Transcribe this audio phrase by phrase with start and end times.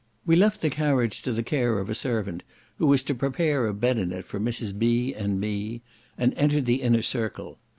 [0.25, 2.41] We left the carriage to the care of a servant,
[2.79, 4.75] who was to prepare a bed in it for Mrs.
[4.75, 5.13] B.
[5.13, 5.83] and me,
[6.17, 7.59] and entered the inner circle.